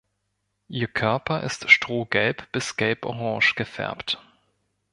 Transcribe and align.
Ihr 0.67 0.87
Körper 0.87 1.43
ist 1.43 1.69
strohgelb 1.69 2.51
bis 2.51 2.75
gelborange 2.75 3.53
gefärbt. 3.55 4.17